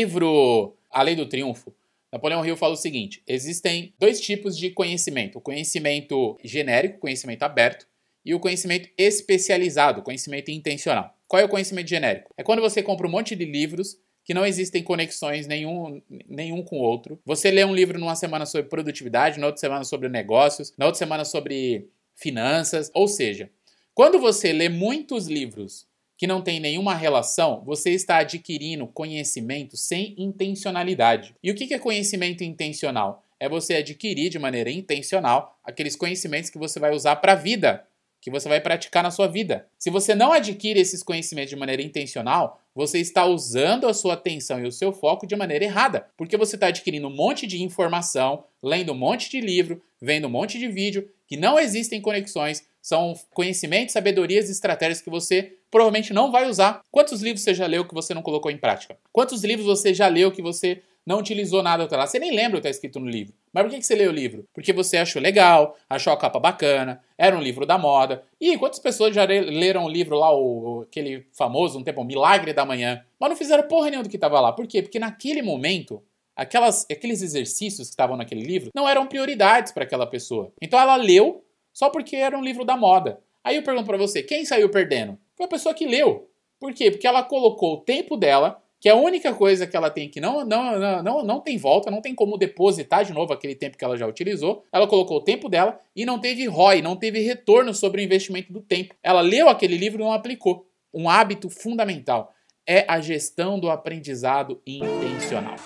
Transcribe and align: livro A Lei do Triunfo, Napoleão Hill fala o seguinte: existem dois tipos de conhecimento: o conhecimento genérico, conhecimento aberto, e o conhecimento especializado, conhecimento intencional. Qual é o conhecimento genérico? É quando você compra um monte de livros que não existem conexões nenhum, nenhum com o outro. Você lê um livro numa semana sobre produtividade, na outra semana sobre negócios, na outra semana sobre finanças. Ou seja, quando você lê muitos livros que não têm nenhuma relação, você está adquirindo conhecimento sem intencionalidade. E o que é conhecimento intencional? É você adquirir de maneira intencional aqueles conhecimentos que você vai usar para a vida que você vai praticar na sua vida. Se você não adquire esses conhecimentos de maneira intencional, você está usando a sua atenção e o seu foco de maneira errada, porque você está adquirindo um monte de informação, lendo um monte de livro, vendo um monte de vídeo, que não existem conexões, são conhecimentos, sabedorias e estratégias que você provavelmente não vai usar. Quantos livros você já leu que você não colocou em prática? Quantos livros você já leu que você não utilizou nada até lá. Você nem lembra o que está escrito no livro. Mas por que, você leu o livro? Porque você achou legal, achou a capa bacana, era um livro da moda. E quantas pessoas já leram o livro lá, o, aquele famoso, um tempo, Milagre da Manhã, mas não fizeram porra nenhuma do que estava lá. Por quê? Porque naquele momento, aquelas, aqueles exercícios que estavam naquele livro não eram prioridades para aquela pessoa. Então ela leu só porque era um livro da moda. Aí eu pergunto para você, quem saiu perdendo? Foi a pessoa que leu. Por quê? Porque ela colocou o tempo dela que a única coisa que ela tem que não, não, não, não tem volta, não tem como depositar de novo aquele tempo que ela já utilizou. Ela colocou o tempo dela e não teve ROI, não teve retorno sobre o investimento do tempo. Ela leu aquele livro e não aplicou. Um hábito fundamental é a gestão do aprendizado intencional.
livro 0.00 0.76
A 0.90 1.02
Lei 1.02 1.14
do 1.14 1.26
Triunfo, 1.26 1.74
Napoleão 2.12 2.44
Hill 2.44 2.56
fala 2.56 2.74
o 2.74 2.76
seguinte: 2.76 3.22
existem 3.26 3.94
dois 3.98 4.20
tipos 4.20 4.56
de 4.56 4.70
conhecimento: 4.70 5.38
o 5.38 5.40
conhecimento 5.40 6.38
genérico, 6.42 6.98
conhecimento 6.98 7.42
aberto, 7.42 7.86
e 8.24 8.34
o 8.34 8.40
conhecimento 8.40 8.88
especializado, 8.98 10.02
conhecimento 10.02 10.50
intencional. 10.50 11.14
Qual 11.28 11.40
é 11.40 11.44
o 11.44 11.48
conhecimento 11.48 11.88
genérico? 11.88 12.32
É 12.36 12.42
quando 12.42 12.60
você 12.60 12.82
compra 12.82 13.06
um 13.06 13.10
monte 13.10 13.36
de 13.36 13.44
livros 13.44 13.96
que 14.24 14.34
não 14.34 14.44
existem 14.44 14.82
conexões 14.82 15.46
nenhum, 15.46 16.02
nenhum 16.28 16.62
com 16.62 16.78
o 16.78 16.82
outro. 16.82 17.18
Você 17.24 17.50
lê 17.50 17.64
um 17.64 17.74
livro 17.74 17.98
numa 17.98 18.14
semana 18.14 18.44
sobre 18.44 18.68
produtividade, 18.68 19.38
na 19.38 19.46
outra 19.46 19.60
semana 19.60 19.84
sobre 19.84 20.08
negócios, 20.08 20.74
na 20.76 20.86
outra 20.86 20.98
semana 20.98 21.24
sobre 21.24 21.88
finanças. 22.14 22.90
Ou 22.94 23.08
seja, 23.08 23.50
quando 23.94 24.18
você 24.18 24.52
lê 24.52 24.68
muitos 24.68 25.26
livros 25.26 25.86
que 26.20 26.26
não 26.26 26.42
têm 26.42 26.60
nenhuma 26.60 26.94
relação, 26.94 27.62
você 27.64 27.92
está 27.92 28.18
adquirindo 28.18 28.86
conhecimento 28.86 29.74
sem 29.74 30.14
intencionalidade. 30.18 31.34
E 31.42 31.50
o 31.50 31.54
que 31.54 31.72
é 31.72 31.78
conhecimento 31.78 32.44
intencional? 32.44 33.24
É 33.40 33.48
você 33.48 33.76
adquirir 33.76 34.28
de 34.28 34.38
maneira 34.38 34.70
intencional 34.70 35.58
aqueles 35.64 35.96
conhecimentos 35.96 36.50
que 36.50 36.58
você 36.58 36.78
vai 36.78 36.94
usar 36.94 37.16
para 37.16 37.32
a 37.32 37.36
vida 37.36 37.86
que 38.20 38.30
você 38.30 38.48
vai 38.48 38.60
praticar 38.60 39.02
na 39.02 39.10
sua 39.10 39.26
vida. 39.26 39.66
Se 39.78 39.88
você 39.88 40.14
não 40.14 40.30
adquire 40.30 40.78
esses 40.78 41.02
conhecimentos 41.02 41.50
de 41.50 41.56
maneira 41.56 41.80
intencional, 41.80 42.60
você 42.74 42.98
está 42.98 43.24
usando 43.24 43.88
a 43.88 43.94
sua 43.94 44.14
atenção 44.14 44.60
e 44.60 44.66
o 44.66 44.72
seu 44.72 44.92
foco 44.92 45.26
de 45.26 45.34
maneira 45.34 45.64
errada, 45.64 46.06
porque 46.16 46.36
você 46.36 46.56
está 46.56 46.66
adquirindo 46.66 47.08
um 47.08 47.16
monte 47.16 47.46
de 47.46 47.62
informação, 47.62 48.44
lendo 48.62 48.92
um 48.92 48.96
monte 48.96 49.30
de 49.30 49.40
livro, 49.40 49.82
vendo 50.00 50.26
um 50.26 50.30
monte 50.30 50.58
de 50.58 50.68
vídeo, 50.68 51.10
que 51.26 51.36
não 51.36 51.58
existem 51.58 52.00
conexões, 52.00 52.64
são 52.80 53.14
conhecimentos, 53.34 53.92
sabedorias 53.92 54.48
e 54.48 54.52
estratégias 54.52 55.00
que 55.00 55.10
você 55.10 55.56
provavelmente 55.70 56.12
não 56.12 56.32
vai 56.32 56.48
usar. 56.48 56.82
Quantos 56.90 57.22
livros 57.22 57.42
você 57.42 57.54
já 57.54 57.66
leu 57.66 57.84
que 57.84 57.94
você 57.94 58.14
não 58.14 58.22
colocou 58.22 58.50
em 58.50 58.58
prática? 58.58 58.96
Quantos 59.12 59.44
livros 59.44 59.66
você 59.66 59.94
já 59.94 60.08
leu 60.08 60.32
que 60.32 60.42
você 60.42 60.82
não 61.06 61.18
utilizou 61.18 61.62
nada 61.62 61.84
até 61.84 61.96
lá. 61.96 62.06
Você 62.06 62.18
nem 62.18 62.34
lembra 62.34 62.58
o 62.58 62.62
que 62.62 62.68
está 62.68 62.70
escrito 62.70 63.00
no 63.00 63.08
livro. 63.08 63.34
Mas 63.52 63.64
por 63.64 63.70
que, 63.70 63.82
você 63.82 63.94
leu 63.94 64.10
o 64.10 64.14
livro? 64.14 64.44
Porque 64.52 64.72
você 64.72 64.96
achou 64.96 65.20
legal, 65.20 65.76
achou 65.88 66.12
a 66.12 66.16
capa 66.16 66.38
bacana, 66.38 67.02
era 67.18 67.36
um 67.36 67.40
livro 67.40 67.66
da 67.66 67.78
moda. 67.78 68.22
E 68.40 68.56
quantas 68.58 68.78
pessoas 68.78 69.14
já 69.14 69.24
leram 69.24 69.84
o 69.84 69.88
livro 69.88 70.16
lá, 70.16 70.32
o, 70.32 70.82
aquele 70.82 71.26
famoso, 71.32 71.78
um 71.78 71.82
tempo, 71.82 72.04
Milagre 72.04 72.52
da 72.52 72.64
Manhã, 72.64 73.04
mas 73.18 73.30
não 73.30 73.36
fizeram 73.36 73.66
porra 73.66 73.86
nenhuma 73.86 74.04
do 74.04 74.08
que 74.08 74.16
estava 74.16 74.40
lá. 74.40 74.52
Por 74.52 74.66
quê? 74.66 74.82
Porque 74.82 74.98
naquele 74.98 75.42
momento, 75.42 76.02
aquelas, 76.36 76.86
aqueles 76.90 77.22
exercícios 77.22 77.88
que 77.88 77.92
estavam 77.92 78.16
naquele 78.16 78.42
livro 78.42 78.70
não 78.74 78.88
eram 78.88 79.06
prioridades 79.06 79.72
para 79.72 79.84
aquela 79.84 80.06
pessoa. 80.06 80.52
Então 80.62 80.78
ela 80.78 80.96
leu 80.96 81.44
só 81.72 81.90
porque 81.90 82.16
era 82.16 82.36
um 82.36 82.42
livro 82.42 82.64
da 82.64 82.76
moda. 82.76 83.20
Aí 83.42 83.56
eu 83.56 83.62
pergunto 83.62 83.86
para 83.86 83.96
você, 83.96 84.22
quem 84.22 84.44
saiu 84.44 84.68
perdendo? 84.68 85.18
Foi 85.36 85.46
a 85.46 85.48
pessoa 85.48 85.74
que 85.74 85.86
leu. 85.86 86.28
Por 86.58 86.74
quê? 86.74 86.90
Porque 86.90 87.06
ela 87.06 87.22
colocou 87.22 87.74
o 87.74 87.80
tempo 87.80 88.16
dela 88.16 88.62
que 88.80 88.88
a 88.88 88.94
única 88.94 89.34
coisa 89.34 89.66
que 89.66 89.76
ela 89.76 89.90
tem 89.90 90.08
que 90.08 90.20
não, 90.20 90.44
não, 90.44 91.02
não, 91.02 91.22
não 91.22 91.40
tem 91.40 91.58
volta, 91.58 91.90
não 91.90 92.00
tem 92.00 92.14
como 92.14 92.38
depositar 92.38 93.04
de 93.04 93.12
novo 93.12 93.32
aquele 93.32 93.54
tempo 93.54 93.76
que 93.76 93.84
ela 93.84 93.96
já 93.96 94.06
utilizou. 94.06 94.64
Ela 94.72 94.86
colocou 94.86 95.18
o 95.18 95.24
tempo 95.24 95.48
dela 95.48 95.78
e 95.94 96.06
não 96.06 96.18
teve 96.18 96.46
ROI, 96.46 96.80
não 96.80 96.96
teve 96.96 97.20
retorno 97.20 97.74
sobre 97.74 98.00
o 98.00 98.04
investimento 98.04 98.52
do 98.52 98.62
tempo. 98.62 98.94
Ela 99.02 99.20
leu 99.20 99.48
aquele 99.48 99.76
livro 99.76 100.00
e 100.00 100.04
não 100.04 100.12
aplicou. 100.12 100.66
Um 100.92 101.08
hábito 101.10 101.50
fundamental 101.50 102.32
é 102.66 102.84
a 102.88 103.00
gestão 103.00 103.58
do 103.58 103.70
aprendizado 103.70 104.60
intencional. 104.66 105.56